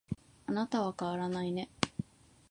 [0.47, 1.69] あなたは変わらないね